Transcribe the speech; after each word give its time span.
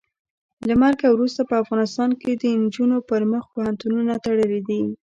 له 0.67 0.73
مرګه 0.81 1.07
وروسته 1.11 1.41
په 1.49 1.55
افغانستان 1.63 2.09
کې 2.21 2.31
د 2.33 2.43
نجونو 2.63 2.97
پر 3.09 3.21
مخ 3.31 3.43
پوهنتونونه 3.53 4.13
تړلي 4.25 4.61
دي. 4.69 4.81